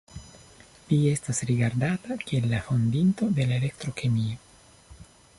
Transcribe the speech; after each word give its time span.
Li 0.91 0.97
estas 1.09 1.41
rigardata 1.49 2.17
kiel 2.23 2.47
la 2.53 2.61
fondinto 2.69 3.27
de 3.41 3.45
la 3.51 3.55
elektro-kemio. 3.61 4.41